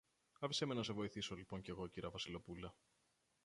[0.39, 2.75] Άφησε με να σε βοηθήσω λοιπόν κι εγώ, κυρα-Βασιλοπούλα.